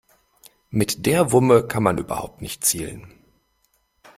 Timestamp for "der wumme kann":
1.05-1.83